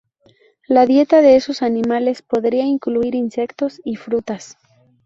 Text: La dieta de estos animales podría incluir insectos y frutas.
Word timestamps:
La 0.67 0.87
dieta 0.87 1.21
de 1.21 1.35
estos 1.35 1.61
animales 1.61 2.23
podría 2.23 2.63
incluir 2.65 3.13
insectos 3.13 3.79
y 3.85 3.97
frutas. 3.97 4.57